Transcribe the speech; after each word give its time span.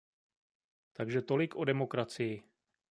Takže 0.93 1.21
tolik 1.21 1.55
o 1.55 1.65
demokracii! 1.65 2.43